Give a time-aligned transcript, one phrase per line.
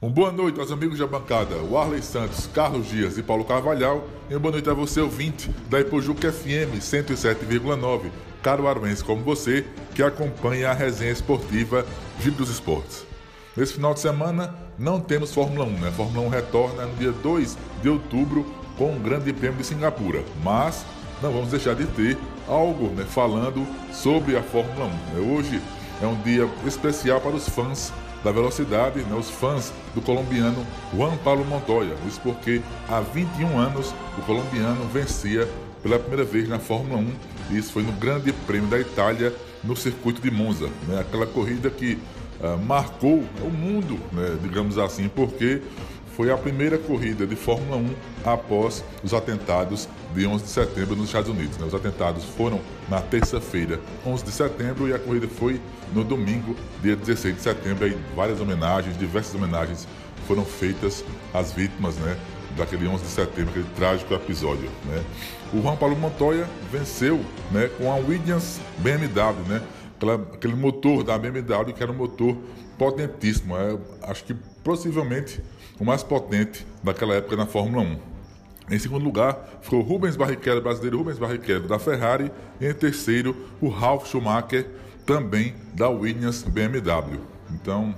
[0.00, 4.06] Um boa noite aos amigos da bancada, Warley Santos, Carlos Dias e Paulo Carvalhal.
[4.30, 8.02] E uma boa noite a você, ouvinte da Ipojuca FM 107,9,
[8.40, 9.66] caruaruense como você,
[9.96, 11.84] que acompanha a resenha esportiva
[12.20, 13.04] Giro dos Esportes.
[13.56, 15.90] Nesse final de semana não temos Fórmula 1, né?
[15.90, 18.46] Fórmula 1 retorna no dia 2 de outubro
[18.76, 20.86] com o Grande Prêmio de Singapura, mas
[21.20, 24.88] não vamos deixar de ter algo né, falando sobre a Fórmula 1.
[24.88, 25.34] Né?
[25.34, 25.60] Hoje
[26.02, 27.92] é um dia especial para os fãs
[28.22, 31.94] da velocidade, né, os fãs do colombiano Juan Paulo Montoya.
[32.06, 35.48] Isso porque há 21 anos o colombiano vencia
[35.82, 37.12] pela primeira vez na Fórmula 1.
[37.50, 40.68] E isso foi no Grande Prêmio da Itália, no circuito de Monza.
[40.86, 41.98] Né, aquela corrida que
[42.40, 45.62] uh, marcou o mundo, né, digamos assim, porque
[46.18, 51.06] foi a primeira corrida de Fórmula 1 após os atentados de 11 de setembro nos
[51.06, 51.56] Estados Unidos.
[51.58, 51.64] Né?
[51.64, 55.60] Os atentados foram na terça-feira, 11 de setembro, e a corrida foi
[55.94, 57.84] no domingo, dia 16 de setembro.
[57.84, 59.86] Aí várias homenagens, diversas homenagens
[60.26, 62.18] foram feitas às vítimas né,
[62.56, 64.68] daquele 11 de setembro, aquele trágico episódio.
[64.86, 65.04] Né?
[65.54, 67.20] O Juan Paulo Montoya venceu
[67.52, 69.62] né, com a Williams BMW, né?
[70.34, 72.36] Aquele motor da BMW que era um motor
[72.76, 73.56] potentíssimo.
[73.56, 74.36] É, acho que
[74.68, 75.42] possivelmente
[75.80, 77.82] o mais potente daquela época na Fórmula
[78.68, 78.74] 1.
[78.74, 82.30] Em segundo lugar, ficou Rubens Barrichello, brasileiro Rubens Barrichello da Ferrari.
[82.60, 84.68] E em terceiro, o Ralf Schumacher,
[85.06, 87.18] também da Williams BMW.
[87.50, 87.94] Então,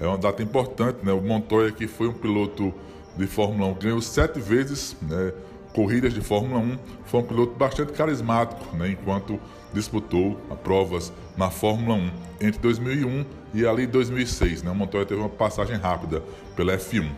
[0.00, 1.12] é uma data importante, né?
[1.12, 2.74] O Montoya, que foi um piloto
[3.16, 5.32] de Fórmula 1, ganhou sete vezes né,
[5.72, 8.90] corridas de Fórmula 1, foi um piloto bastante carismático, né?
[8.90, 9.38] Enquanto
[9.72, 14.62] disputou provas na Fórmula 1 entre 2001 e ali 2006.
[14.62, 14.70] Né?
[14.70, 16.22] O Montoya teve uma passagem rápida
[16.56, 17.08] pela F1.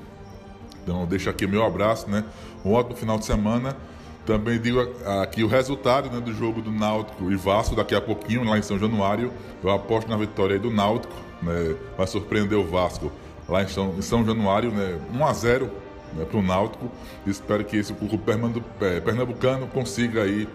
[0.83, 2.25] Então, deixo aqui meu abraço, né?
[2.65, 3.77] Um ótimo final de semana.
[4.27, 4.81] Também digo
[5.23, 8.63] aqui o resultado né, do jogo do Náutico e Vasco daqui a pouquinho, lá em
[8.63, 9.33] São Januário.
[9.63, 11.75] Eu aposto na vitória do Náutico, né?
[11.97, 13.11] Vai surpreender o Vasco
[13.49, 14.99] lá em São, em São Januário, né?
[15.13, 15.71] 1 a 0
[16.15, 16.91] né, para o Náutico.
[17.27, 18.21] Espero que esse clube
[18.81, 20.49] é, pernambucano consiga aí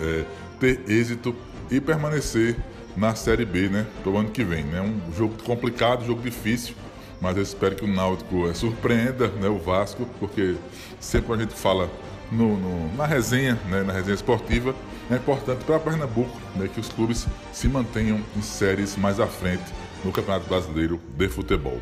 [0.00, 0.24] é,
[0.60, 1.34] ter êxito
[1.70, 2.56] e permanecer
[2.96, 4.60] na Série B, né, o ano que vem.
[4.60, 4.80] É né?
[4.80, 6.74] um jogo complicado, jogo difícil,
[7.20, 10.56] mas eu espero que o Náutico é, surpreenda né, o Vasco, porque
[11.00, 11.90] sempre a gente fala
[12.30, 14.74] no, no, na resenha, né, na resenha esportiva,
[15.10, 19.64] é importante para Pernambuco né, que os clubes se mantenham em séries mais à frente
[20.04, 21.80] no Campeonato Brasileiro de Futebol.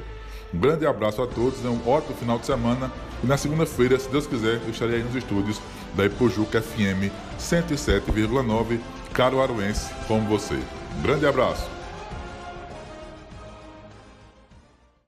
[0.54, 2.92] Um grande abraço a todos, um ótimo final de semana
[3.24, 5.60] e na segunda-feira, se Deus quiser, eu estarei aí nos estúdios
[5.94, 8.80] da Ipojuca FM 107,9
[9.12, 10.58] Caruaruense como você.
[10.98, 11.81] Um grande abraço.